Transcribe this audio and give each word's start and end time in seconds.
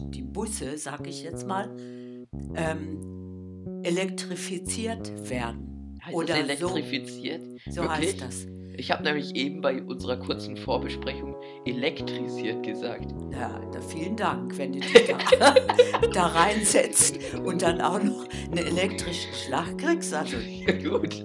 die 0.00 0.22
Busse, 0.22 0.78
sag 0.78 1.06
ich 1.06 1.22
jetzt 1.22 1.46
mal, 1.46 1.70
ähm, 2.54 3.82
elektrifiziert 3.82 5.28
werden. 5.28 5.98
Heißt 6.04 6.14
Oder 6.14 6.42
das 6.42 6.60
elektrifiziert? 6.60 7.42
So, 7.66 7.82
so 7.82 7.90
heißt 7.90 8.20
das. 8.20 8.46
Ich 8.74 8.90
habe 8.90 9.02
nämlich 9.02 9.36
eben 9.36 9.60
bei 9.60 9.82
unserer 9.82 10.16
kurzen 10.16 10.56
Vorbesprechung 10.56 11.36
elektrisiert 11.66 12.62
gesagt. 12.62 13.12
Ja, 13.30 13.60
da, 13.70 13.80
vielen 13.80 14.16
Dank, 14.16 14.56
wenn 14.56 14.72
du 14.72 14.80
dich 14.80 14.92
da, 15.38 15.54
da 16.14 16.26
reinsetzt 16.26 17.18
und 17.44 17.60
dann 17.62 17.80
auch 17.80 18.02
noch 18.02 18.26
einen 18.50 18.58
elektrischen 18.58 19.32
Schlag 19.34 19.76
kriegst. 19.76 20.14
Also, 20.14 20.38
Gut. 20.82 21.22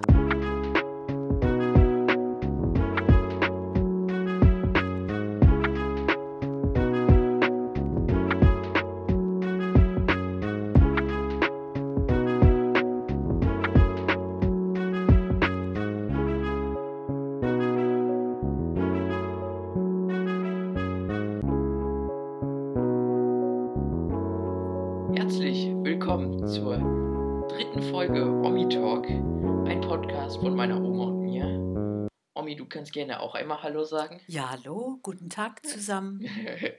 Gerne 32.98 33.20
auch 33.20 33.36
einmal 33.36 33.62
Hallo 33.62 33.84
sagen. 33.84 34.20
ja, 34.26 34.50
hallo, 34.50 34.98
guten 35.04 35.30
Tag 35.30 35.64
zusammen. 35.64 36.28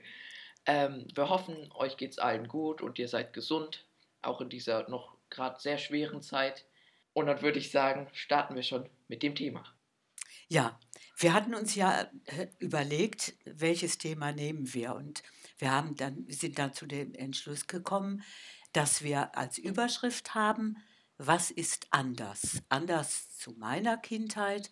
ähm, 0.66 1.06
wir 1.14 1.30
hoffen, 1.30 1.72
euch 1.72 1.96
geht's 1.96 2.18
allen 2.18 2.46
gut 2.46 2.82
und 2.82 2.98
ihr 2.98 3.08
seid 3.08 3.32
gesund, 3.32 3.86
auch 4.20 4.42
in 4.42 4.50
dieser 4.50 4.86
noch 4.90 5.16
gerade 5.30 5.58
sehr 5.58 5.78
schweren 5.78 6.20
Zeit. 6.20 6.66
Und 7.14 7.24
dann 7.24 7.40
würde 7.40 7.58
ich 7.58 7.70
sagen, 7.70 8.06
starten 8.12 8.54
wir 8.54 8.62
schon 8.62 8.86
mit 9.08 9.22
dem 9.22 9.34
Thema. 9.34 9.64
Ja, 10.48 10.78
wir 11.16 11.32
hatten 11.32 11.54
uns 11.54 11.74
ja 11.74 12.02
äh, 12.26 12.48
überlegt, 12.58 13.32
welches 13.46 13.96
Thema 13.96 14.32
nehmen 14.32 14.74
wir. 14.74 14.94
Und 14.96 15.22
wir 15.56 15.70
haben 15.70 15.96
dann, 15.96 16.26
sind 16.28 16.58
dann 16.58 16.74
zu 16.74 16.84
dem 16.84 17.14
Entschluss 17.14 17.66
gekommen, 17.66 18.22
dass 18.74 19.02
wir 19.02 19.38
als 19.38 19.56
Überschrift 19.56 20.34
haben, 20.34 20.76
was 21.16 21.50
ist 21.50 21.86
anders? 21.92 22.62
Anders 22.68 23.38
zu 23.38 23.52
meiner 23.52 23.96
Kindheit, 23.96 24.70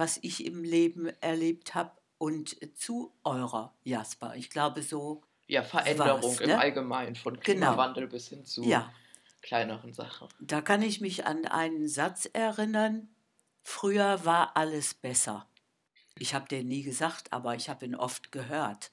was 0.00 0.18
ich 0.22 0.46
im 0.46 0.64
Leben 0.64 1.06
erlebt 1.20 1.74
habe 1.74 1.92
und 2.16 2.56
zu 2.76 3.12
eurer, 3.22 3.74
Jasper. 3.84 4.34
Ich 4.34 4.48
glaube, 4.48 4.82
so, 4.82 5.22
Ja, 5.46 5.62
Veränderung 5.62 6.22
war's, 6.22 6.40
im 6.40 6.48
ne? 6.48 6.58
Allgemeinen, 6.58 7.14
von 7.14 7.34
Genau. 7.34 7.42
Klimawandel 7.44 8.06
bis 8.08 8.28
hin 8.28 8.44
zu 8.46 8.62
ja, 8.64 8.90
kleineren 9.42 9.92
Sachen. 9.92 10.28
da 10.40 10.62
kann 10.62 10.80
ich 10.82 11.00
mich 11.02 11.26
an 11.26 11.44
einen 11.44 11.86
Satz 11.86 12.28
erinnern. 12.32 13.08
Früher 13.62 14.24
war 14.24 14.56
alles 14.56 14.94
besser. 14.94 15.46
Ich 16.18 16.32
habe 16.34 16.48
den 16.48 16.66
nie 16.68 16.82
gesagt, 16.82 17.32
aber 17.32 17.54
ich 17.54 17.68
habe 17.68 17.84
ihn 17.84 17.94
oft 17.94 18.32
gehört. 18.32 18.92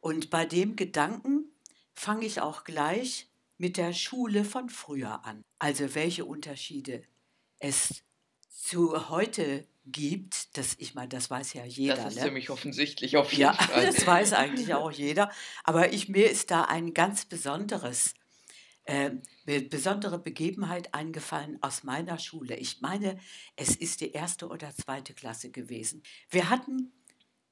Und 0.00 0.28
bei 0.30 0.44
dem 0.44 0.74
Gedanken 0.74 1.52
fange 1.94 2.26
ich 2.26 2.40
auch 2.40 2.64
gleich 2.64 3.28
mit 3.58 3.76
der 3.76 3.92
Schule 3.92 4.44
von 4.44 4.68
früher 4.70 5.24
an. 5.24 5.42
Also 5.60 5.94
welche 5.94 6.24
Unterschiede 6.24 7.04
es 7.60 8.02
zu 8.50 9.08
heute 9.08 9.66
gibt, 9.84 10.56
das 10.56 10.76
ich 10.78 10.94
meine, 10.94 11.08
das 11.08 11.30
weiß 11.30 11.54
ja 11.54 11.64
jeder. 11.64 11.96
Das 11.96 12.14
ist 12.14 12.20
ne? 12.20 12.26
ziemlich 12.26 12.50
offensichtlich 12.50 13.16
auf 13.16 13.30
jeden 13.32 13.42
Ja, 13.42 13.52
Fall. 13.54 13.84
das 13.86 14.06
weiß 14.06 14.32
eigentlich 14.34 14.74
auch 14.74 14.90
jeder. 14.92 15.30
Aber 15.64 15.92
ich, 15.92 16.08
mir 16.08 16.30
ist 16.30 16.50
da 16.50 16.62
ein 16.64 16.94
ganz 16.94 17.24
besonderes, 17.24 18.14
äh, 18.84 19.10
be- 19.44 19.62
besondere 19.62 20.18
Begebenheit 20.18 20.94
eingefallen 20.94 21.58
aus 21.62 21.82
meiner 21.84 22.18
Schule. 22.18 22.56
Ich 22.56 22.80
meine, 22.80 23.18
es 23.56 23.74
ist 23.76 24.00
die 24.00 24.12
erste 24.12 24.48
oder 24.48 24.74
zweite 24.74 25.14
Klasse 25.14 25.50
gewesen. 25.50 26.02
Wir 26.30 26.48
hatten 26.50 26.92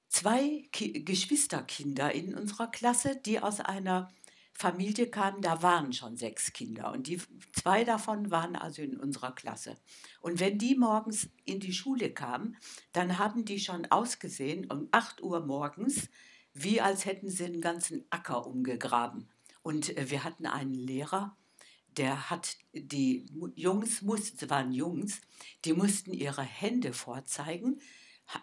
zwei 0.08 0.68
Ki 0.72 1.04
Geschwisterkinder 1.04 2.12
in 2.12 2.34
unserer 2.34 2.68
Klasse, 2.70 3.16
die 3.16 3.40
aus 3.40 3.60
einer 3.60 4.12
Familie 4.52 5.08
kamen, 5.08 5.40
da 5.40 5.62
waren 5.62 5.92
schon 5.92 6.16
sechs 6.16 6.52
Kinder 6.52 6.92
und 6.92 7.06
die 7.06 7.20
zwei 7.52 7.84
davon 7.84 8.30
waren 8.30 8.56
also 8.56 8.82
in 8.82 8.98
unserer 8.98 9.32
Klasse. 9.32 9.76
Und 10.20 10.38
wenn 10.38 10.58
die 10.58 10.74
morgens 10.74 11.30
in 11.44 11.60
die 11.60 11.72
Schule 11.72 12.12
kamen, 12.12 12.56
dann 12.92 13.18
haben 13.18 13.44
die 13.44 13.58
schon 13.58 13.86
ausgesehen 13.86 14.70
um 14.70 14.88
8 14.90 15.22
Uhr 15.22 15.40
morgens, 15.46 16.10
wie 16.52 16.80
als 16.80 17.06
hätten 17.06 17.30
sie 17.30 17.44
einen 17.44 17.60
ganzen 17.60 18.04
Acker 18.10 18.46
umgegraben. 18.46 19.30
Und 19.62 19.96
äh, 19.96 20.10
wir 20.10 20.24
hatten 20.24 20.46
einen 20.46 20.74
Lehrer, 20.74 21.36
der 21.96 22.30
hat 22.30 22.56
die 22.72 23.26
Jungs, 23.56 24.02
mussten, 24.02 24.48
waren 24.50 24.72
Jungs, 24.72 25.20
die 25.64 25.72
mussten 25.72 26.12
ihre 26.12 26.42
Hände 26.42 26.92
vorzeigen, 26.92 27.80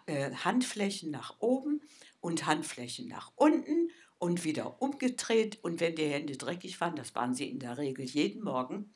äh, 0.06 0.32
Handflächen 0.32 1.10
nach 1.10 1.36
oben 1.38 1.80
und 2.20 2.46
Handflächen 2.46 3.08
nach 3.08 3.32
unten 3.36 3.77
und 4.18 4.44
wieder 4.44 4.80
umgedreht. 4.82 5.58
Und 5.62 5.80
wenn 5.80 5.94
die 5.94 6.06
Hände 6.06 6.36
dreckig 6.36 6.80
waren, 6.80 6.96
das 6.96 7.14
waren 7.14 7.34
sie 7.34 7.48
in 7.48 7.58
der 7.58 7.78
Regel 7.78 8.04
jeden 8.04 8.42
Morgen, 8.42 8.92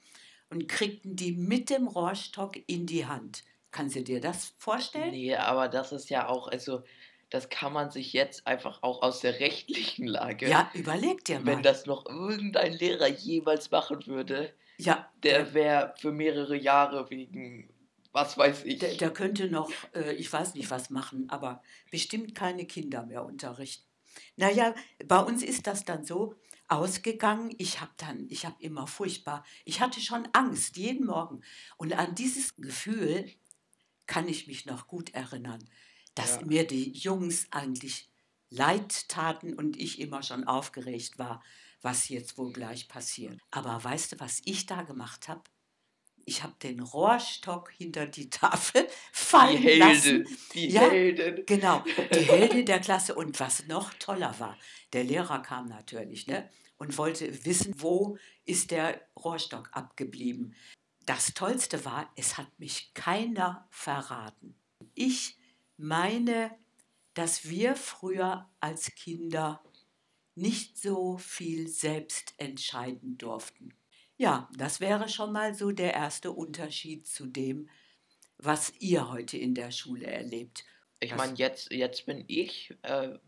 und 0.51 0.69
kriegten 0.69 1.17
die 1.17 1.33
mit 1.33 1.71
dem 1.71 1.89
Rohrstock 1.89 2.59
in 2.67 2.85
die 2.87 3.07
Hand. 3.07 3.43
Kannst 3.71 3.97
du 3.97 4.03
dir 4.03 4.21
das 4.21 4.53
vorstellen? 4.59 5.13
Nee, 5.13 5.35
aber 5.35 5.69
das 5.69 5.93
ist 5.93 6.11
ja 6.11 6.29
auch, 6.29 6.49
also, 6.49 6.83
das 7.31 7.49
kann 7.49 7.73
man 7.73 7.91
sich 7.91 8.13
jetzt 8.13 8.47
einfach 8.47 8.83
auch 8.83 9.01
aus 9.01 9.21
der 9.21 9.41
rechtlichen 9.41 10.07
Lage, 10.07 10.51
Ja, 10.51 10.71
überleg 10.75 11.25
dir 11.25 11.41
mal. 11.41 11.47
wenn 11.47 11.63
das 11.63 11.87
noch 11.87 12.05
irgendein 12.05 12.75
Lehrer 12.75 13.09
jemals 13.09 13.71
machen 13.71 14.07
würde, 14.07 14.53
ja, 14.77 15.09
der 15.23 15.55
wäre 15.55 15.95
für 15.97 16.13
mehrere 16.13 16.57
Jahre 16.57 17.09
wegen, 17.09 17.71
was 18.13 18.37
weiß 18.37 18.65
ich. 18.65 18.79
Der, 18.81 18.95
der 18.95 19.11
könnte 19.11 19.49
noch, 19.49 19.71
äh, 19.95 20.13
ich 20.15 20.31
weiß 20.31 20.55
nicht 20.55 20.71
was 20.71 20.91
machen, 20.91 21.31
aber 21.31 21.63
bestimmt 21.91 22.35
keine 22.35 22.67
Kinder 22.67 23.07
mehr 23.07 23.25
unterrichten. 23.25 23.87
Naja, 24.37 24.75
bei 25.07 25.19
uns 25.21 25.43
ist 25.43 25.67
das 25.67 25.85
dann 25.85 26.05
so 26.05 26.35
ausgegangen. 26.69 27.55
Ich 27.59 27.81
habe 27.81 27.93
dann, 27.97 28.27
ich 28.31 28.45
habe 28.47 28.57
immer 28.63 28.87
furchtbar, 28.87 29.45
ich 29.65 29.81
hatte 29.81 30.01
schon 30.01 30.29
Angst 30.33 30.77
jeden 30.77 31.07
Morgen. 31.07 31.43
Und 31.77 31.93
an 31.95 32.15
dieses 32.15 32.57
Gefühl 32.57 33.31
kann 34.07 34.29
ich 34.29 34.47
mich 34.47 34.67
noch 34.67 34.87
gut 34.89 35.11
erinnern, 35.15 35.65
dass 36.15 36.41
Ja. 36.41 36.43
mir 36.43 36.67
die 36.67 36.93
Jungs 36.93 37.49
eigentlich 37.53 38.11
leid 38.51 39.09
taten 39.09 39.55
und 39.55 39.77
ich 39.79 40.01
immer 40.01 40.23
schon 40.23 40.45
aufgeregt 40.45 41.19
war, 41.19 41.43
was 41.83 42.09
jetzt 42.09 42.39
wohl 42.39 42.53
gleich 42.53 42.89
passiert. 42.89 43.41
Aber 43.51 43.83
weißt 43.83 44.13
du, 44.13 44.21
was 44.21 44.43
ich 44.45 44.67
da 44.67 44.83
gemacht 44.83 45.29
habe? 45.29 45.43
Ich 46.25 46.43
habe 46.43 46.55
den 46.63 46.81
Rohrstock 46.81 47.71
hinter 47.73 48.07
die 48.07 48.31
Tafel 48.31 48.85
die 48.87 48.91
fallen 49.13 49.79
lassen. 49.79 50.27
Die 50.55 50.69
Ja. 50.69 50.83
Heldin. 50.83 51.45
Genau, 51.47 51.83
die 52.15 52.21
Heldin 52.21 52.67
der 52.67 52.81
Klasse. 52.81 53.15
Und 53.15 53.39
was 53.41 53.67
noch 53.67 53.93
toller 53.95 54.39
war, 54.39 54.57
der 54.93 55.05
Lehrer 55.05 55.41
kam 55.43 55.67
natürlich 55.67 56.27
ne, 56.27 56.49
und 56.79 56.97
wollte 56.99 57.45
wissen, 57.45 57.75
wo 57.79 58.17
ist 58.45 58.71
der 58.71 59.01
Rohrstock 59.17 59.71
abgeblieben. 59.73 60.55
Das 61.07 61.35
Tollste 61.35 61.85
war, 61.85 62.11
es 62.17 62.39
hat 62.39 62.49
mich 62.59 62.93
keiner 62.95 63.67
verraten. 63.71 64.55
Ich 64.95 65.37
meine, 65.77 66.57
dass 67.15 67.49
wir 67.49 67.77
früher 67.77 68.49
als 68.61 68.95
Kinder 68.95 69.63
nicht 70.35 70.79
so 70.79 71.19
viel 71.19 71.69
selbst 71.69 72.35
entscheiden 72.39 73.19
durften. 73.19 73.75
Ja, 74.17 74.49
das 74.57 74.81
wäre 74.81 75.09
schon 75.09 75.33
mal 75.33 75.55
so 75.55 75.73
der 75.73 75.95
erste 75.95 76.31
Unterschied 76.33 77.07
zu 77.07 77.27
dem, 77.27 77.69
was 78.39 78.73
ihr 78.79 79.11
heute 79.11 79.37
in 79.37 79.55
der 79.55 79.71
Schule 79.71 80.07
erlebt. 80.07 80.65
Ich 81.01 81.15
meine, 81.17 81.35
jetzt, 81.35 81.73
jetzt 81.73 82.07
bin 82.07 82.25
ich 82.29 82.75
äh, 82.83 83.19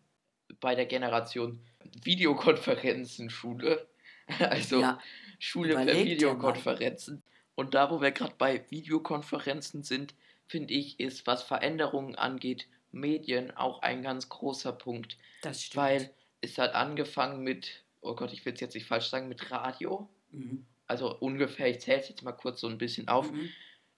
bei 0.61 0.75
der 0.75 0.87
Generation 0.87 1.61
Videokonferenzen-Schule. 2.03 3.89
Also 4.39 4.81
Ja, 4.81 4.99
Schule 5.39 5.75
per. 5.75 6.03
Videokonferenzen. 6.03 7.23
Und 7.55 7.75
da, 7.75 7.91
wo 7.91 8.01
wir 8.01 8.11
gerade 8.11 8.35
bei 8.39 8.65
Videokonferenzen 8.71 9.83
sind, 9.83 10.15
finde 10.47 10.73
ich, 10.73 10.99
ist, 10.99 11.27
was 11.27 11.43
Veränderungen 11.43 12.15
angeht, 12.15 12.67
Medien 12.91 13.51
auch 13.51 13.83
ein 13.83 14.03
ganz 14.03 14.31
großer 14.31 14.73
Punkt. 14.73 15.19
das 15.43 15.63
stimmt. 15.63 15.77
Weil 15.77 16.15
es 16.41 16.57
hat 16.57 16.75
angefangen 16.75 17.43
mit, 17.43 17.85
oh 18.01 18.15
Gott, 18.15 18.33
ich 18.33 18.47
will 18.47 18.55
es 18.55 18.61
jetzt 18.61 18.75
nicht 18.75 18.87
falsch 18.87 19.11
sagen, 19.11 19.29
mit 19.29 19.51
Radio. 19.51 20.09
Mhm. 20.31 20.65
Also 20.87 21.17
ungefähr, 21.19 21.69
ich 21.71 21.81
zähle 21.81 22.01
es 22.01 22.09
jetzt 22.09 22.23
mal 22.23 22.33
kurz 22.33 22.61
so 22.61 22.69
ein 22.69 22.79
bisschen 22.79 23.09
auf. 23.09 23.31
Mhm. 23.31 23.49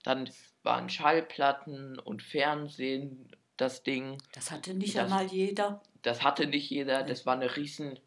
Dann 0.03 0.31
waren 0.63 0.89
Schallplatten 0.89 1.99
und 1.99 2.23
Fernsehen 2.23 3.29
das 3.57 3.83
Ding. 3.83 4.19
Das 4.33 4.51
hatte 4.51 4.75
nicht 4.75 4.95
Das- 4.97 5.05
einmal 5.05 5.27
jeder. 5.27 5.83
Das 6.03 6.23
hatte 6.23 6.47
nicht 6.47 6.71
jeder, 6.71 7.03
das 7.03 7.27
war 7.27 7.35
eine 7.35 7.57
riesen 7.57 7.99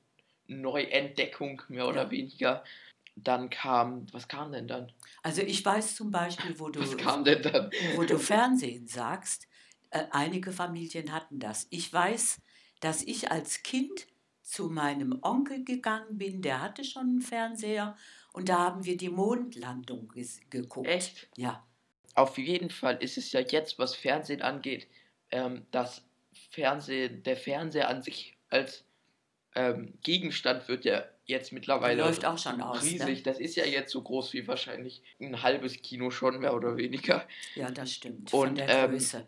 Neuentdeckung, 0.47 1.61
mehr 1.69 1.87
oder 1.87 2.03
Ja. 2.03 2.11
weniger. 2.11 2.63
Dann 3.15 3.49
kam, 3.49 4.05
was 4.13 4.27
kam 4.29 4.51
denn 4.51 4.67
dann? 4.67 4.91
Also 5.23 5.41
ich 5.41 5.65
weiß 5.65 5.95
zum 5.95 6.09
Beispiel, 6.11 6.57
wo 6.59 6.69
du, 6.69 6.79
Was 6.79 6.95
kam 6.97 7.23
denn 7.25 7.41
dann? 7.41 7.69
wo 7.95 8.03
du 8.03 8.17
Fernsehen 8.17 8.87
sagst, 8.87 9.47
äh, 9.89 10.05
einige 10.11 10.51
Familien 10.53 11.11
hatten 11.11 11.39
das. 11.39 11.67
Ich 11.69 11.91
weiß, 11.91 12.41
dass 12.79 13.01
ich 13.03 13.29
als 13.31 13.61
Kind 13.63 14.07
zu 14.49 14.67
meinem 14.67 15.19
Onkel 15.21 15.63
gegangen 15.63 16.17
bin, 16.17 16.41
der 16.41 16.59
hatte 16.59 16.83
schon 16.83 17.03
einen 17.03 17.21
Fernseher 17.21 17.95
und 18.33 18.49
da 18.49 18.57
haben 18.57 18.83
wir 18.83 18.97
die 18.97 19.09
Mondlandung 19.09 20.11
geguckt. 20.49 20.87
Echt? 20.87 21.29
Ja. 21.37 21.63
Auf 22.15 22.39
jeden 22.39 22.71
Fall 22.71 22.97
ist 22.97 23.19
es 23.19 23.31
ja 23.31 23.41
jetzt, 23.41 23.77
was 23.77 23.93
Fernsehen 23.95 24.41
angeht, 24.41 24.87
ähm, 25.29 25.67
das 25.69 26.03
Fernsehen, 26.49 27.21
der 27.21 27.37
Fernseher 27.37 27.89
an 27.89 28.01
sich 28.01 28.37
als 28.49 28.83
ähm, 29.53 29.93
Gegenstand 30.01 30.67
wird 30.67 30.83
ja 30.83 31.03
jetzt 31.25 31.53
mittlerweile 31.53 32.01
läuft 32.01 32.25
auch 32.25 32.39
schon 32.39 32.59
aus. 32.59 32.81
riesig. 32.81 33.17
Ne? 33.17 33.21
Das 33.21 33.39
ist 33.39 33.55
ja 33.55 33.65
jetzt 33.65 33.91
so 33.91 34.01
groß 34.01 34.33
wie 34.33 34.47
wahrscheinlich 34.47 35.03
ein 35.19 35.43
halbes 35.43 35.79
Kino 35.83 36.09
schon 36.09 36.39
mehr 36.39 36.55
oder 36.55 36.75
weniger. 36.75 37.23
Ja, 37.53 37.69
das 37.69 37.93
stimmt. 37.93 38.33
Und, 38.33 38.47
von 38.47 38.55
der 38.55 38.67
ähm, 38.67 38.91
Größe. 38.91 39.27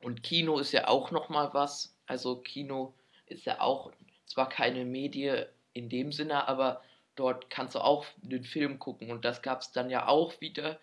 Und 0.00 0.22
Kino 0.22 0.60
ist 0.60 0.70
ja 0.70 0.86
auch 0.86 1.10
noch 1.10 1.28
mal 1.28 1.52
was. 1.54 1.96
Also 2.06 2.36
Kino 2.36 2.94
ist 3.26 3.46
ja 3.46 3.60
auch 3.60 3.90
zwar 4.34 4.48
keine 4.48 4.84
Medie 4.84 5.44
in 5.72 5.88
dem 5.88 6.10
Sinne, 6.12 6.48
aber 6.48 6.82
dort 7.14 7.50
kannst 7.50 7.76
du 7.76 7.78
auch 7.78 8.04
den 8.16 8.42
Film 8.44 8.78
gucken 8.80 9.10
und 9.12 9.24
das 9.24 9.42
gab 9.42 9.60
es 9.60 9.70
dann 9.70 9.90
ja 9.90 10.08
auch 10.08 10.40
wieder. 10.40 10.80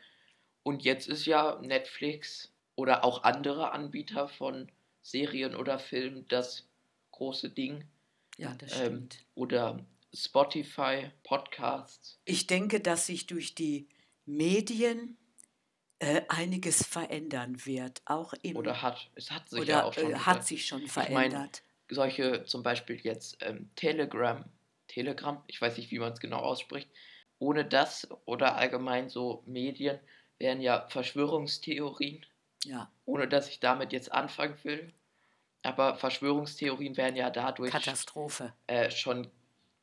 Und 0.63 0.83
jetzt 0.83 1.07
ist 1.07 1.25
ja 1.25 1.59
Netflix 1.61 2.53
oder 2.75 3.03
auch 3.03 3.23
andere 3.23 3.71
Anbieter 3.73 4.29
von 4.29 4.71
Serien 5.01 5.55
oder 5.55 5.79
Filmen 5.79 6.25
das 6.29 6.69
große 7.11 7.49
Ding. 7.49 7.83
Ja, 8.37 8.55
das 8.55 8.71
Ähm, 8.79 9.09
stimmt. 9.09 9.25
oder 9.35 9.85
Spotify, 10.13 11.11
Podcasts. 11.23 12.19
Ich 12.23 12.47
denke, 12.47 12.79
dass 12.79 13.07
sich 13.07 13.27
durch 13.27 13.53
die 13.53 13.89
Medien 14.25 15.17
äh, 15.99 16.21
einiges 16.29 16.85
verändern 16.85 17.65
wird. 17.65 18.01
Auch 18.05 18.33
im 18.43 18.55
Oder 18.55 18.81
hat, 18.81 19.09
es 19.15 19.29
hat 19.29 19.49
sich 19.49 19.59
oder, 19.61 19.69
ja 19.69 19.83
auch 19.83 19.93
schon. 19.93 20.11
äh, 20.11 20.15
hat 20.15 20.45
sich 20.47 20.65
schon 20.67 20.81
mein, 20.81 20.89
verändert. 20.89 21.63
Solche 21.91 22.45
zum 22.45 22.63
Beispiel 22.63 22.99
jetzt 23.01 23.37
ähm, 23.41 23.69
Telegram, 23.75 24.43
Telegram, 24.87 25.43
ich 25.47 25.61
weiß 25.61 25.77
nicht, 25.77 25.91
wie 25.91 25.99
man 25.99 26.13
es 26.13 26.19
genau 26.19 26.39
ausspricht, 26.39 26.89
ohne 27.39 27.65
das 27.65 28.07
oder 28.25 28.55
allgemein 28.55 29.09
so 29.09 29.43
Medien 29.45 29.99
wären 30.39 30.61
ja 30.61 30.87
Verschwörungstheorien, 30.87 32.25
ja, 32.65 32.91
ohne 33.05 33.27
dass 33.27 33.49
ich 33.49 33.59
damit 33.59 33.93
jetzt 33.93 34.11
anfangen 34.11 34.57
will. 34.63 34.93
Aber 35.63 35.95
Verschwörungstheorien 35.95 36.97
wären 36.97 37.15
ja 37.15 37.29
dadurch 37.29 37.71
Katastrophe. 37.71 38.53
äh, 38.65 38.89
schon 38.89 39.27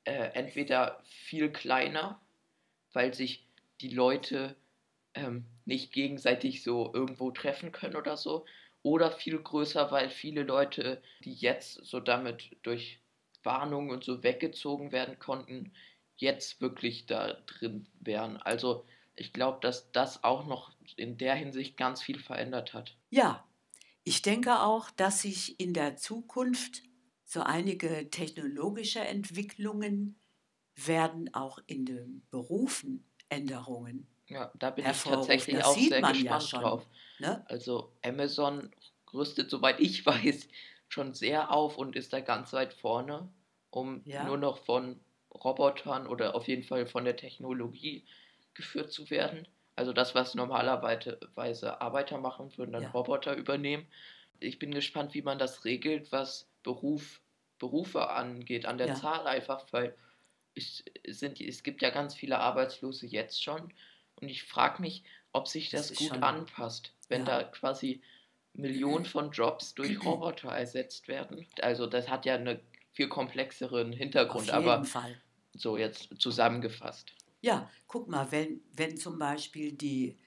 äh, 0.05 0.31
entweder 0.35 1.01
viel 1.05 1.53
kleiner, 1.53 2.21
weil 2.93 3.15
sich 3.15 3.47
die 3.81 3.91
Leute 3.91 4.57
ähm, 5.15 5.45
nicht 5.69 5.93
gegenseitig 5.93 6.63
so 6.65 6.93
irgendwo 6.95 7.31
treffen 7.31 7.73
können 7.73 7.97
oder 7.97 8.17
so, 8.17 8.45
oder 8.83 9.13
viel 9.13 9.39
größer, 9.41 9.91
weil 9.93 10.11
viele 10.11 10.43
Leute, 10.43 11.03
die 11.25 11.33
jetzt 11.35 11.75
so 11.85 12.01
damit 12.01 12.57
durch 12.63 13.01
Warnungen 13.45 13.91
und 13.91 14.05
so 14.05 14.23
weggezogen 14.25 14.93
werden 14.93 15.19
konnten, 15.19 15.73
jetzt 16.17 16.61
wirklich 16.61 17.07
da 17.07 17.35
drin 17.47 17.89
wären. 18.01 18.37
Also 18.39 18.87
ich 19.17 19.33
glaube, 19.33 19.59
dass 19.61 19.93
das 19.93 20.25
auch 20.25 20.47
noch 20.47 20.73
in 20.97 21.19
der 21.19 21.35
Hinsicht 21.35 21.77
ganz 21.77 22.03
viel 22.03 22.19
verändert 22.21 22.75
hat. 22.75 22.97
Ja, 23.11 23.47
ich 24.05 24.23
denke 24.23 24.61
auch, 24.61 24.91
dass 24.91 25.23
sich 25.23 25.61
in 25.61 25.75
der 25.75 25.97
Zukunft 25.97 26.83
so 27.25 27.43
einige 27.43 28.11
technologische 28.11 29.01
Entwicklungen 29.01 30.21
werden 30.77 31.35
auch 31.35 31.59
in 31.67 31.85
den 31.87 32.27
Berufen 32.31 33.11
Änderungen. 33.29 34.09
Ja, 34.29 34.53
da 34.59 34.71
bin 34.71 34.89
ich 34.89 35.03
tatsächlich 35.05 35.65
auch 35.65 35.81
sehr 35.81 36.03
ja 36.03 36.05
gespannt 36.05 36.41
schon. 36.41 36.61
drauf. 36.61 36.89
Ne? 37.19 37.47
Also 37.47 37.97
Amazon 38.05 38.71
rüstet, 39.13 39.51
soweit 39.51 39.81
ich 39.81 40.05
weiß, 40.07 40.49
schon 40.89 41.15
sehr 41.15 41.51
auf 41.53 41.79
und 41.79 41.97
ist 41.97 42.13
da 42.13 42.21
ganz 42.21 42.53
weit 42.53 42.75
vorne, 42.75 43.33
um 43.71 44.05
Ja. 44.05 44.25
nur 44.25 44.37
noch 44.39 44.59
von 44.59 45.01
Robotern 45.33 46.07
oder 46.07 46.35
auf 46.35 46.47
jeden 46.49 46.63
Fall 46.63 46.87
von 46.87 47.05
der 47.05 47.17
Technologie 47.17 48.07
geführt 48.55 48.93
zu 48.93 49.09
werden. 49.11 49.47
Also 49.77 49.93
das, 49.93 50.15
was 50.15 50.35
normalerweise 50.35 51.81
Arbeiter 51.81 52.19
machen, 52.19 52.57
würden 52.57 52.73
dann 52.73 52.83
Ja. 52.83 52.91
Roboter 52.91 53.35
übernehmen. 53.37 53.87
Ich 54.41 54.59
bin 54.59 54.73
gespannt, 54.73 55.15
wie 55.15 55.23
man 55.23 55.39
das 55.39 55.65
regelt, 55.65 56.11
was 56.13 56.51
Beruf, 56.63 57.21
Berufe 57.59 58.09
angeht, 58.11 58.67
an 58.67 58.79
der 58.79 58.89
Ja. 58.89 58.95
Zahl 58.95 59.27
einfach, 59.27 59.67
weil 59.73 59.97
es 60.55 60.85
sind, 61.07 61.41
es 61.41 61.63
gibt 61.63 61.83
ja 61.83 61.91
ganz 61.91 62.15
viele 62.15 62.39
Arbeitslose 62.39 63.07
jetzt 63.07 63.43
schon 63.43 63.73
und 64.21 64.29
ich 64.29 64.43
frage 64.45 64.81
mich, 64.83 65.05
ob 65.33 65.49
sich 65.49 65.71
Das 65.71 65.89
das, 65.89 65.99
gut 65.99 66.09
schon- 66.09 66.23
anpasst, 66.23 66.95
wenn 67.09 67.21
Ja. 67.27 67.43
da 67.43 67.45
quasi 67.45 68.03
Millionen 68.55 69.05
von 69.05 69.31
Jobs 69.31 69.75
durch 69.75 69.99
Roboter 70.05 70.49
ersetzt 70.51 71.09
werden. 71.09 71.47
Also 71.61 71.87
das 71.87 72.09
hat 72.09 72.25
ja 72.27 72.35
einen 72.35 72.61
viel 72.93 73.09
komplexeren 73.09 73.93
Auf 73.93 73.99
Hintergrund, 73.99 74.47
jeden 74.47 74.57
aber 74.59 74.85
Fall. 74.85 75.21
so 75.55 75.77
jetzt 75.77 76.09
zusammengefasst. 76.19 77.13
Ja, 77.41 77.71
guck 77.87 78.09
mal, 78.09 78.31
wenn, 78.33 78.61
wenn 78.73 78.97
zum 78.97 79.19
Beispiel 79.19 79.73
die, 79.73 80.19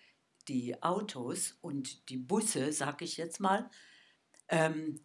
die 0.48 0.82
Autos 0.82 1.58
und 1.62 2.08
die 2.10 2.18
Busse, 2.18 2.72
sag 2.72 3.02
ich 3.02 3.18
jetzt 3.18 3.40
mal, 3.42 3.70
ähm, 4.48 5.02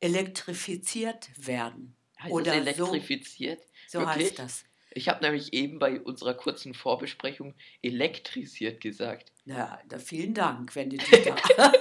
elektrifiziert 0.00 1.30
werden. 1.46 1.96
Heißt 2.20 2.32
Oder 2.32 2.60
das 2.64 2.76
so- 2.76 2.84
elektrifiziert? 2.86 3.62
So 3.88 4.00
Wirklich? 4.00 4.26
heißt 4.28 4.38
das. 4.38 4.64
Ich 4.94 5.08
habe 5.08 5.24
nämlich 5.24 5.52
eben 5.52 5.78
bei 5.78 6.00
unserer 6.00 6.34
kurzen 6.34 6.72
Vorbesprechung 6.72 7.54
elektrisiert 7.82 8.80
gesagt. 8.80 9.32
Ja, 9.44 9.78
da, 9.88 9.98
vielen 9.98 10.34
Dank, 10.34 10.74
wenn 10.76 10.90
du 10.90 10.96
dich 10.96 11.22
da, 11.24 11.36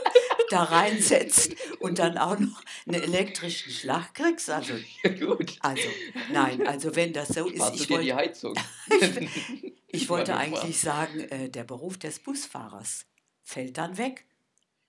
da 0.50 0.64
reinsetzt 0.64 1.56
und 1.80 2.00
dann 2.00 2.18
auch 2.18 2.38
noch 2.40 2.62
einen 2.88 3.02
elektrischen 3.02 3.72
Schlag 3.72 4.14
kriegst. 4.16 4.50
Also, 4.50 4.74
Gut. 5.20 5.58
also 5.62 5.88
nein, 6.32 6.66
also 6.68 6.96
wenn 6.96 7.14
das 7.14 7.30
so 7.30 7.48
ist, 7.48 7.58
Sparst 7.58 7.72
du 7.72 7.82
ich 7.82 7.88
dir 7.88 8.00
die 8.00 8.10
wollte, 8.10 8.16
Heizung? 8.16 8.56
ich 9.88 10.10
wollte 10.10 10.32
Mal 10.32 10.40
eigentlich 10.40 10.80
sagen, 10.80 11.20
äh, 11.20 11.50
der 11.50 11.64
Beruf 11.64 11.98
des 11.98 12.20
Busfahrers 12.20 13.06
fällt 13.44 13.78
dann 13.78 13.98
weg. 13.98 14.26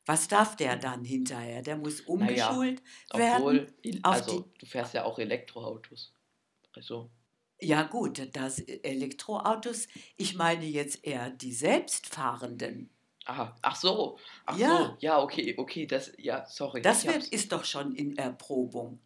Was 0.06 0.28
darf 0.28 0.56
der 0.56 0.76
dann 0.76 1.04
hinterher? 1.04 1.62
Der 1.62 1.76
muss 1.76 2.02
umgeschult 2.02 2.82
werden. 3.12 3.42
Obwohl, 3.42 3.72
also 4.02 4.50
du 4.58 4.66
fährst 4.66 4.92
ja 4.94 5.04
auch 5.04 5.18
Elektroautos. 5.18 6.12
Also, 6.74 7.10
Ja 7.60 7.82
gut, 7.82 8.34
das 8.36 8.58
Elektroautos, 8.60 9.88
ich 10.16 10.34
meine 10.34 10.64
jetzt 10.66 11.04
eher 11.04 11.30
die 11.30 11.52
selbstfahrenden. 11.52 12.90
ah, 13.26 13.54
ach 13.62 13.76
so, 13.76 14.18
ach 14.44 14.58
Ja. 14.58 14.90
so, 14.90 14.96
ja, 15.00 15.20
okay, 15.22 15.54
okay, 15.56 15.86
das, 15.86 16.12
ja, 16.18 16.44
sorry. 16.46 16.82
Das 16.82 17.06
wird, 17.06 17.26
ist 17.28 17.52
doch 17.52 17.64
schon 17.64 17.94
in 17.94 18.16
Erprobung. 18.18 19.00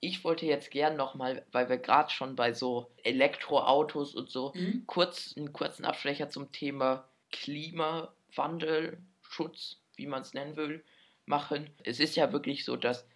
Ich 0.00 0.24
wollte 0.24 0.46
jetzt 0.46 0.70
gern 0.70 0.96
nochmal, 0.96 1.46
weil 1.52 1.68
wir 1.68 1.76
gerade 1.78 2.10
schon 2.10 2.34
bei 2.34 2.52
so 2.52 2.90
Elektroautos 3.04 4.14
und 4.14 4.30
so, 4.30 4.54
Hm? 4.54 4.84
kurz, 4.86 5.34
einen 5.36 5.52
kurzen 5.52 5.84
Abstecher 5.84 6.30
zum 6.30 6.52
Thema 6.52 7.08
Klimawandel, 7.32 8.98
Schutz, 9.22 9.76
wie 9.96 10.06
man 10.06 10.22
es 10.22 10.34
nennen 10.34 10.56
will, 10.56 10.84
machen. 11.26 11.70
Es 11.84 12.00
ist 12.00 12.16
ja 12.16 12.32
wirklich 12.32 12.64
so, 12.64 12.76
dass 12.76 13.06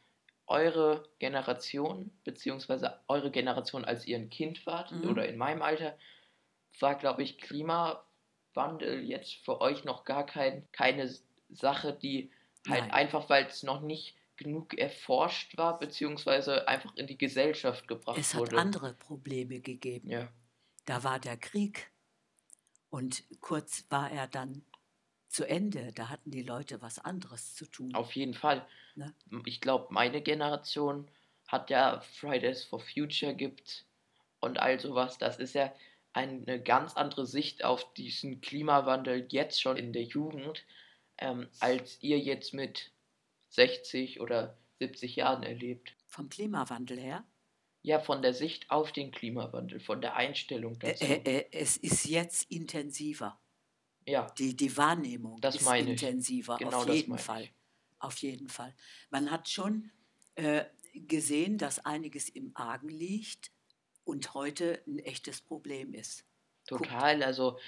eure 0.46 1.08
Generation, 1.18 2.10
beziehungsweise 2.24 3.00
eure 3.08 3.30
Generation, 3.30 3.84
als 3.84 4.06
ihr 4.06 4.16
ein 4.18 4.30
Kind 4.30 4.66
wart, 4.66 4.92
Mhm. 4.92 5.08
oder 5.08 5.26
in 5.28 5.36
meinem 5.38 5.62
Alter, 5.62 5.96
war, 6.80 6.96
glaube 6.96 7.22
ich, 7.22 7.38
Klimawandel 7.38 9.02
jetzt 9.04 9.34
für 9.44 9.60
euch 9.60 9.84
noch 9.84 10.04
gar 10.04 10.26
kein, 10.26 10.68
keine 10.72 11.12
Sache, 11.50 11.92
die 11.94 12.30
halt 12.68 12.82
Nein. 12.82 12.90
einfach, 12.90 13.28
weil 13.28 13.46
es 13.46 13.62
noch 13.62 13.80
nicht 13.80 14.16
genug 14.36 14.74
erforscht 14.76 15.56
war, 15.56 15.78
beziehungsweise 15.78 16.66
einfach 16.66 16.94
in 16.96 17.06
die 17.06 17.16
Gesellschaft 17.18 17.86
gebracht 17.86 18.18
Es 18.18 18.34
hat 18.34 18.40
wurde. 18.40 18.58
andere 18.58 18.94
Probleme 18.94 19.60
gegeben. 19.60 20.10
Ja, 20.10 20.28
Da 20.86 21.04
war 21.04 21.20
der 21.20 21.36
Krieg 21.36 21.92
und 22.90 23.22
kurz 23.40 23.84
war 23.90 24.10
er 24.10 24.26
dann 24.26 24.64
zu 25.35 25.49
Ende. 25.49 25.93
Da 25.95 26.09
hatten 26.09 26.31
die 26.31 26.43
Leute 26.43 26.81
was 26.81 26.99
anderes 26.99 27.55
zu 27.55 27.67
tun. 27.67 27.95
auf 27.95 28.12
jeden 28.12 28.35
Fall. 28.35 28.64
Ne? 28.95 29.12
Ich 29.45 29.61
glaube, 29.61 29.93
meine 29.93 30.23
Generation 30.23 31.09
hat 31.49 31.71
ja 31.71 32.00
Fridays 32.00 32.64
for 32.64 32.81
Future 32.81 33.35
gibt 33.35 33.85
und 34.41 34.59
all 34.59 34.79
sowas. 34.79 35.19
Das 35.19 35.38
ist 35.38 35.55
ja 35.55 35.75
eine 36.12 36.62
ganz 36.62 36.95
andere 36.97 37.26
Sicht 37.26 37.64
auf 37.64 37.93
diesen 37.95 38.41
Klimawandel 38.41 39.26
jetzt 39.31 39.61
schon 39.61 39.76
in 39.76 39.93
der 39.93 40.05
Jugend, 40.05 40.64
ähm, 41.19 41.49
als 41.59 41.99
ihr 42.00 42.19
jetzt 42.19 42.55
mit 42.55 42.93
60 43.49 44.21
oder 44.21 44.57
70 44.79 45.17
Jahren 45.17 45.43
erlebt. 45.43 45.95
Vom 46.07 46.29
Klimawandel 46.29 47.00
her. 47.00 47.25
Ja, 47.83 47.99
von 47.99 48.23
der 48.23 48.33
Sicht 48.33 48.71
auf 48.71 48.93
den 48.93 49.11
Klimawandel, 49.11 49.81
von 49.81 50.00
der 50.00 50.14
Einstellung 50.14 50.79
dazu. 50.79 51.05
äh, 51.05 51.21
äh, 51.25 51.45
es 51.50 51.76
ist 51.76 52.07
jetzt 52.07 52.50
intensiver. 52.50 53.38
Ja, 54.06 54.26
Die, 54.38 54.54
die 54.56 54.76
Wahrnehmung 54.76 55.40
Das 55.40 55.56
ist 55.56 55.70
intensiver, 55.70 56.56
Genau 56.58 56.82
auf 56.82 56.88
jeden. 56.88 57.18
Fall. 57.18 57.49
Auf 57.99 58.18
jeden 58.18 58.49
Fall. 58.49 58.75
Man 59.11 59.30
hat 59.30 59.49
schon 59.49 59.90
äh, 60.34 60.64
gesehen, 60.92 61.58
dass 61.58 61.84
einiges 61.84 62.28
im 62.28 62.50
Argen 62.54 62.88
liegt 62.90 63.50
und 64.04 64.34
heute 64.34 64.82
ein 64.87 64.99
echtes 64.99 65.40
Problem 65.40 65.94
ist. 65.94 66.25
Total, 66.66 67.23
also 67.23 67.58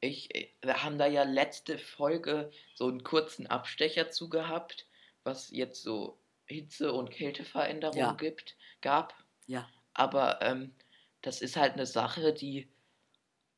ich, 0.00 0.34
äh, 0.34 0.52
wir 0.62 0.82
haben 0.82 0.98
da 0.98 1.06
ja 1.06 1.22
letzte 1.24 1.78
Folge 1.78 2.50
so 2.74 2.88
einen 2.88 3.02
kurzen 3.02 3.46
Abstecher 3.46 4.10
zu 4.10 4.28
gehabt, 4.28 4.86
was 5.24 5.50
jetzt 5.50 5.82
so 5.82 6.18
Hitze- 6.46 6.92
und 6.92 7.10
Kälteveränderungen 7.10 7.98
Ja. 8.00 8.12
gibt, 8.14 8.56
gab. 8.80 9.14
Ja. 9.46 9.68
aber 9.94 10.42
ähm, 10.42 10.74
das 11.22 11.40
ist 11.40 11.56
halt 11.56 11.72
eine 11.74 11.86
Sache, 11.86 12.34
die 12.34 12.68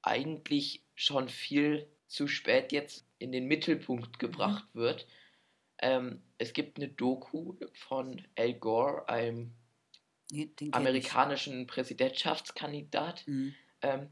eigentlich 0.03 0.85
schon 0.95 1.29
viel 1.29 1.87
zu 2.09 2.27
spät 2.27 2.73
jetzt 2.73 3.07
in 3.19 3.33
den 3.33 3.47
Mittelpunkt 3.47 4.19
gebracht 4.19 4.67
mhm. 4.73 4.81
wird. 4.81 5.07
Ähm, 5.79 6.23
es 6.39 6.53
gibt 6.53 6.79
eine 6.79 6.89
Doku 6.89 7.55
von 7.73 8.23
Al 8.37 8.55
Gore, 8.55 9.09
einem 9.09 9.53
amerikanischen 10.73 11.63
ich. 11.63 11.69
Präsidentschaftskandidat. 11.69 13.27
Mhm. 13.27 13.55
Ähm, 13.83 14.09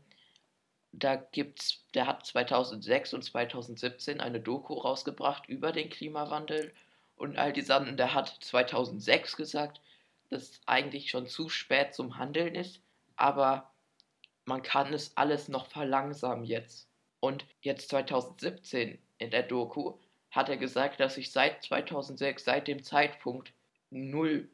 da 0.92 1.16
gibt's, 1.16 1.84
der 1.94 2.06
hat 2.06 2.24
2006 2.24 3.14
und 3.14 3.22
2017 3.22 4.20
eine 4.20 4.40
Doku 4.40 4.74
rausgebracht 4.74 5.48
über 5.48 5.72
den 5.72 5.90
Klimawandel 5.90 6.72
und 7.16 7.36
all 7.36 7.52
die 7.52 7.62
Sachen. 7.62 7.88
Und 7.88 7.96
der 7.96 8.14
hat 8.14 8.28
2006 8.40 9.36
gesagt, 9.36 9.80
dass 10.30 10.42
es 10.42 10.60
eigentlich 10.66 11.10
schon 11.10 11.26
zu 11.26 11.48
spät 11.48 11.94
zum 11.94 12.18
Handeln 12.18 12.54
ist, 12.54 12.80
aber 13.16 13.70
man 14.44 14.62
kann 14.62 14.92
es 14.92 15.16
alles 15.16 15.48
noch 15.48 15.66
verlangsamen 15.66 16.44
jetzt. 16.44 16.88
Und 17.26 17.44
jetzt 17.60 17.88
2017 17.88 19.00
in 19.18 19.30
der 19.32 19.42
Doku 19.42 19.94
hat 20.30 20.48
er 20.48 20.56
gesagt, 20.56 21.00
dass 21.00 21.16
sich 21.16 21.32
seit 21.32 21.60
2006, 21.64 22.44
seit 22.44 22.68
dem 22.68 22.84
Zeitpunkt, 22.84 23.52
0% 23.90 24.46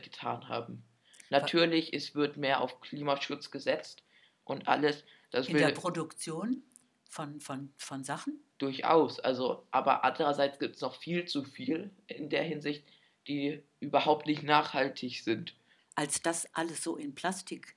getan 0.00 0.46
haben. 0.46 0.84
Natürlich, 1.30 1.94
es 1.94 2.14
wird 2.14 2.36
mehr 2.36 2.60
auf 2.60 2.78
Klimaschutz 2.82 3.50
gesetzt 3.50 4.02
und 4.44 4.68
alles. 4.68 5.02
Das 5.30 5.48
in 5.48 5.56
der 5.56 5.70
Produktion 5.70 6.62
von, 7.08 7.40
von, 7.40 7.72
von 7.78 8.04
Sachen? 8.04 8.38
Durchaus. 8.58 9.18
Also, 9.18 9.66
aber 9.70 10.04
andererseits 10.04 10.58
gibt 10.58 10.74
es 10.76 10.82
noch 10.82 10.96
viel 10.96 11.24
zu 11.24 11.42
viel 11.42 11.90
in 12.06 12.28
der 12.28 12.42
Hinsicht, 12.42 12.84
die 13.28 13.62
überhaupt 13.78 14.26
nicht 14.26 14.42
nachhaltig 14.42 15.22
sind. 15.22 15.54
Als 15.94 16.20
das 16.20 16.54
alles 16.54 16.84
so 16.84 16.96
in 16.96 17.14
Plastik 17.14 17.76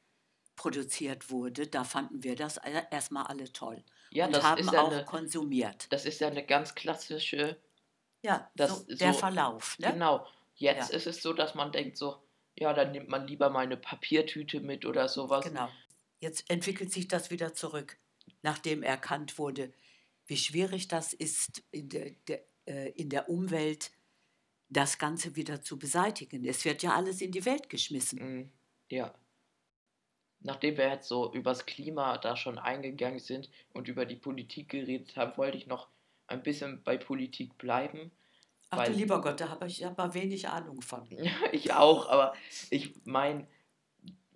produziert 0.57 1.31
wurde, 1.31 1.65
da 1.65 1.85
fanden 1.85 2.23
wir 2.23 2.35
das 2.35 2.57
erstmal 2.91 3.27
alle 3.27 3.53
toll. 3.53 3.85
Ja, 4.13 4.27
und 4.27 4.43
haben 4.43 4.69
auch 4.69 4.91
eine, 4.91 5.05
konsumiert. 5.05 5.87
Das 5.91 6.05
ist 6.05 6.21
ja 6.21 6.27
eine 6.27 6.45
ganz 6.45 6.75
klassische. 6.75 7.57
Ja, 8.21 8.49
das, 8.55 8.85
so 8.85 8.95
der 8.95 9.13
so, 9.13 9.19
Verlauf. 9.19 9.77
Ne? 9.79 9.91
Genau. 9.91 10.27
Jetzt 10.55 10.91
ja. 10.91 10.97
ist 10.97 11.07
es 11.07 11.21
so, 11.21 11.33
dass 11.33 11.55
man 11.55 11.71
denkt 11.71 11.97
so, 11.97 12.21
ja, 12.55 12.73
dann 12.73 12.91
nimmt 12.91 13.09
man 13.09 13.27
lieber 13.27 13.49
mal 13.49 13.65
eine 13.65 13.77
Papiertüte 13.77 14.59
mit 14.59 14.85
oder 14.85 15.07
sowas. 15.07 15.45
Genau. 15.45 15.67
Jetzt 16.19 16.49
entwickelt 16.49 16.91
sich 16.91 17.07
das 17.07 17.31
wieder 17.31 17.53
zurück, 17.53 17.97
nachdem 18.43 18.83
erkannt 18.83 19.37
wurde, 19.37 19.73
wie 20.27 20.37
schwierig 20.37 20.87
das 20.87 21.11
ist, 21.13 21.63
in 21.71 21.89
der, 21.89 22.11
der 22.27 22.43
äh, 22.65 22.91
in 22.91 23.09
der 23.09 23.29
Umwelt 23.29 23.91
das 24.69 24.97
Ganze 24.97 25.35
wieder 25.35 25.61
zu 25.61 25.77
beseitigen. 25.77 26.45
Es 26.45 26.65
wird 26.65 26.81
ja 26.81 26.95
alles 26.95 27.21
in 27.21 27.31
die 27.31 27.45
Welt 27.45 27.69
geschmissen. 27.69 28.19
Mhm. 28.19 28.51
Ja. 28.89 29.13
Nachdem 30.43 30.77
wir 30.77 30.89
jetzt 30.89 31.07
so 31.07 31.33
übers 31.33 31.65
Klima 31.65 32.17
da 32.17 32.35
schon 32.35 32.59
eingegangen 32.59 33.19
sind 33.19 33.49
und 33.71 33.87
über 33.87 34.05
die 34.05 34.17
Politik 34.17 34.69
geredet 34.69 35.15
haben, 35.15 35.37
wollte 35.37 35.57
ich 35.57 35.67
noch 35.67 35.87
ein 36.27 36.43
bisschen 36.43 36.83
bei 36.83 36.97
Politik 36.97 37.57
bleiben. 37.57 38.11
Ach 38.69 38.85
du 38.85 38.91
lieber 38.91 39.21
Gott, 39.21 39.39
da 39.39 39.49
habe 39.49 39.67
ich 39.67 39.85
aber 39.85 40.13
wenig 40.13 40.49
Ahnung 40.49 40.81
von. 40.81 41.07
ich 41.51 41.73
auch, 41.73 42.09
aber 42.09 42.33
ich 42.69 42.93
meine, 43.05 43.47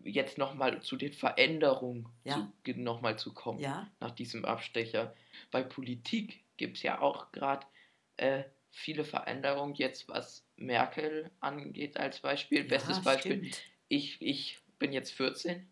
jetzt 0.04 0.38
nochmal 0.38 0.82
zu 0.82 0.96
den 0.96 1.12
Veränderungen 1.12 2.08
ja. 2.24 2.52
nochmal 2.76 3.18
zu 3.20 3.34
kommen, 3.34 3.60
ja. 3.60 3.90
nach 4.00 4.12
diesem 4.12 4.46
Abstecher. 4.46 5.14
Bei 5.52 5.62
Politik 5.62 6.44
gibt 6.56 6.78
es 6.78 6.84
ja 6.84 7.02
auch 7.02 7.32
gerade 7.32 7.66
äh, 8.16 8.44
viele 8.70 9.04
Veränderungen, 9.04 9.76
jetzt 9.76 10.08
was 10.08 10.46
Merkel 10.56 11.32
angeht 11.42 11.98
als 11.98 12.20
Beispiel. 12.20 12.62
Ja, 12.62 12.68
Bestes 12.68 13.02
Beispiel, 13.02 13.52
ich, 13.90 14.22
ich 14.22 14.60
bin 14.80 14.94
jetzt 14.94 15.12
14 15.14 15.68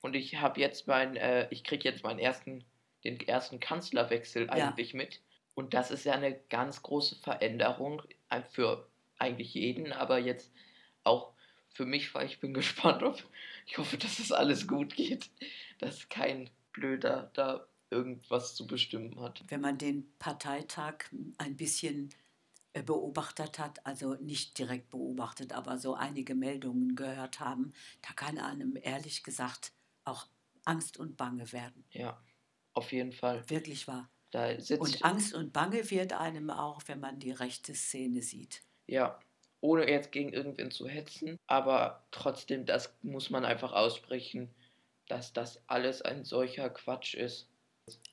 und 0.00 0.16
ich 0.16 0.36
habe 0.40 0.60
jetzt 0.60 0.86
mein, 0.86 1.16
äh, 1.16 1.48
ich 1.50 1.64
kriege 1.64 1.88
jetzt 1.88 2.04
meinen 2.04 2.18
ersten, 2.18 2.64
den 3.04 3.20
ersten 3.20 3.60
Kanzlerwechsel 3.60 4.48
eigentlich 4.50 4.94
mit. 4.94 5.20
Und 5.54 5.74
das 5.74 5.90
ist 5.90 6.04
ja 6.04 6.14
eine 6.14 6.38
ganz 6.48 6.82
große 6.82 7.16
Veränderung 7.16 8.02
für 8.52 8.88
eigentlich 9.18 9.54
jeden, 9.54 9.92
aber 9.92 10.18
jetzt 10.18 10.52
auch 11.04 11.32
für 11.68 11.84
mich, 11.86 12.14
weil 12.14 12.26
ich 12.26 12.40
bin 12.40 12.54
gespannt, 12.54 13.02
ob 13.02 13.22
ich 13.66 13.78
hoffe, 13.78 13.98
dass 13.98 14.18
es 14.18 14.32
alles 14.32 14.66
gut 14.66 14.94
geht, 14.94 15.30
dass 15.78 16.08
kein 16.08 16.50
Blöder 16.72 17.30
da 17.34 17.66
irgendwas 17.90 18.54
zu 18.54 18.66
bestimmen 18.66 19.20
hat. 19.20 19.42
Wenn 19.48 19.60
man 19.60 19.76
den 19.76 20.10
Parteitag 20.18 21.04
ein 21.38 21.56
bisschen 21.56 22.10
äh, 22.72 22.82
beobachtet 22.82 23.58
hat, 23.58 23.84
also 23.84 24.14
nicht 24.14 24.56
direkt 24.58 24.90
beobachtet, 24.90 25.52
aber 25.52 25.76
so 25.76 25.94
einige 25.94 26.34
Meldungen 26.34 26.94
gehört 26.94 27.40
haben, 27.40 27.72
da 28.02 28.12
kann 28.14 28.38
einem 28.38 28.78
ehrlich 28.80 29.24
gesagt 29.24 29.72
auch 30.04 30.26
Angst 30.64 30.98
und 30.98 31.16
Bange 31.16 31.52
werden. 31.52 31.84
Ja, 31.90 32.22
auf 32.74 32.92
jeden 32.92 33.12
Fall. 33.12 33.48
Wirklich 33.48 33.88
wahr 33.88 34.10
und 34.78 35.04
Angst 35.04 35.34
und 35.34 35.52
Bange 35.52 35.90
wird 35.90 36.12
einem 36.12 36.50
auch, 36.50 36.82
wenn 36.86 37.00
man 37.00 37.18
die 37.18 37.32
rechte 37.32 37.74
Szene 37.74 38.22
sieht. 38.22 38.62
Ja, 38.86 39.18
ohne 39.60 39.88
jetzt 39.88 40.12
gegen 40.12 40.32
irgendwen 40.32 40.70
zu 40.70 40.88
hetzen, 40.88 41.36
aber 41.46 42.06
trotzdem, 42.10 42.64
das 42.64 42.96
muss 43.02 43.30
man 43.30 43.44
einfach 43.44 43.72
aussprechen, 43.72 44.54
dass 45.08 45.32
das 45.32 45.62
alles 45.66 46.02
ein 46.02 46.24
solcher 46.24 46.70
Quatsch 46.70 47.14
ist. 47.14 47.48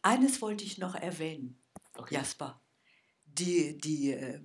Eines 0.02 0.42
wollte 0.42 0.64
ich 0.64 0.78
noch 0.78 0.96
erwähnen, 0.96 1.62
okay. 1.96 2.16
Jasper. 2.16 2.60
Die, 3.26 3.78
die 3.78 4.12
äh, 4.12 4.42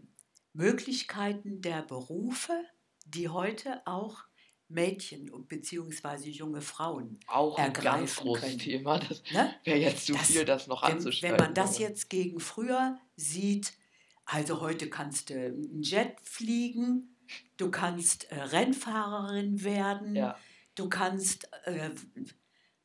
Möglichkeiten 0.52 1.62
der 1.62 1.82
Berufe, 1.82 2.62
die 3.06 3.30
heute 3.30 3.80
auch 3.86 4.24
Mädchen 4.72 5.30
und 5.30 5.48
beziehungsweise 5.48 6.28
junge 6.28 6.60
Frauen 6.60 7.18
Auch 7.26 7.58
ein 7.58 7.72
ganz 7.72 8.16
großes 8.16 8.44
können. 8.44 8.58
Thema. 8.58 8.98
Das 8.98 9.22
ne? 9.32 9.54
wäre 9.64 9.78
jetzt 9.78 10.06
zu 10.06 10.14
das, 10.14 10.26
viel, 10.26 10.44
das 10.44 10.66
noch 10.66 10.82
wenn, 10.82 10.92
anzustellen. 10.92 11.32
Wenn 11.34 11.44
man 11.46 11.54
das 11.54 11.78
jetzt 11.78 12.10
gegen 12.10 12.40
früher 12.40 12.98
sieht, 13.16 13.74
also 14.24 14.60
heute 14.60 14.88
kannst 14.88 15.30
du 15.30 15.34
einen 15.34 15.82
Jet 15.82 16.16
fliegen, 16.22 17.16
du 17.56 17.70
kannst 17.70 18.30
äh, 18.30 18.40
Rennfahrerin 18.40 19.62
werden, 19.62 20.16
ja. 20.16 20.36
du 20.74 20.88
kannst 20.88 21.48
äh, 21.64 21.90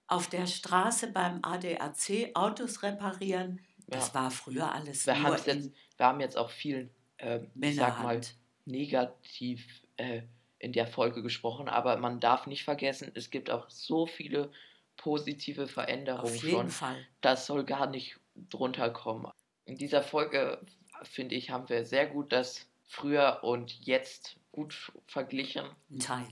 auf 0.07 0.27
der 0.27 0.47
Straße 0.47 1.11
beim 1.11 1.39
ADAC 1.41 2.31
Autos 2.33 2.83
reparieren. 2.83 3.59
Das 3.87 4.09
ja. 4.09 4.13
war 4.15 4.31
früher 4.31 4.71
alles 4.71 5.05
wir 5.05 5.15
nur 5.15 5.37
jetzt, 5.37 5.47
Wir 5.47 6.05
haben 6.05 6.19
jetzt 6.19 6.37
auch 6.37 6.49
viel, 6.49 6.89
äh, 7.17 7.39
ich 7.61 7.75
sag 7.75 8.03
mal, 8.03 8.19
negativ 8.65 9.65
äh, 9.95 10.23
in 10.59 10.73
der 10.73 10.87
Folge 10.87 11.21
gesprochen, 11.21 11.69
aber 11.69 11.97
man 11.97 12.19
darf 12.19 12.47
nicht 12.47 12.63
vergessen, 12.63 13.11
es 13.13 13.29
gibt 13.29 13.49
auch 13.49 13.69
so 13.69 14.07
viele 14.07 14.51
positive 14.97 15.67
Veränderungen 15.67 16.33
Auf 16.33 16.43
jeden 16.43 16.57
schon. 16.57 16.69
Fall. 16.69 17.07
Das 17.21 17.45
soll 17.45 17.63
gar 17.63 17.87
nicht 17.87 18.19
drunter 18.49 18.89
kommen. 18.89 19.31
In 19.65 19.77
dieser 19.77 20.01
Folge, 20.01 20.59
finde 21.03 21.35
ich, 21.35 21.51
haben 21.51 21.69
wir 21.69 21.85
sehr 21.85 22.07
gut 22.07 22.31
das 22.31 22.67
früher 22.87 23.39
und 23.43 23.85
jetzt 23.85 24.37
gut 24.51 24.91
verglichen. 25.07 25.65
Ein 25.91 25.99
Teil. 25.99 26.27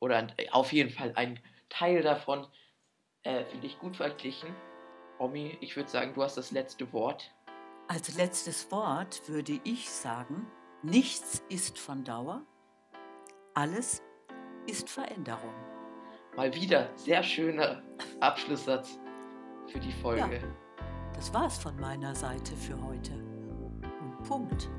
Oder 0.00 0.26
auf 0.52 0.72
jeden 0.72 0.90
Fall 0.90 1.12
ein 1.16 1.40
Teil 1.68 2.02
davon, 2.02 2.46
äh, 3.22 3.44
finde 3.44 3.66
ich, 3.66 3.78
gut 3.78 3.96
verglichen. 3.96 4.54
Omi, 5.18 5.56
ich 5.60 5.76
würde 5.76 5.90
sagen, 5.90 6.14
du 6.14 6.22
hast 6.22 6.36
das 6.36 6.50
letzte 6.50 6.92
Wort. 6.92 7.30
Als 7.88 8.16
letztes 8.16 8.70
Wort 8.70 9.28
würde 9.28 9.60
ich 9.64 9.90
sagen, 9.90 10.46
nichts 10.82 11.42
ist 11.48 11.78
von 11.78 12.04
Dauer. 12.04 12.42
Alles 13.58 14.04
ist 14.68 14.88
Veränderung. 14.88 15.52
Mal 16.36 16.54
wieder 16.54 16.90
sehr 16.94 17.24
schöner 17.24 17.82
Abschlusssatz 18.20 19.00
für 19.66 19.80
die 19.80 19.90
Folge. 19.90 20.36
Ja, 20.36 20.86
das 21.12 21.34
war's 21.34 21.58
von 21.58 21.74
meiner 21.80 22.14
Seite 22.14 22.54
für 22.54 22.80
heute. 22.80 23.14
Und 23.14 24.22
Punkt. 24.28 24.70